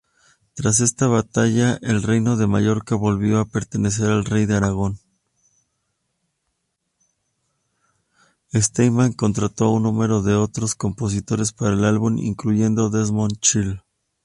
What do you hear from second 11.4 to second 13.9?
para el álbum, incluyendo Desmond Child.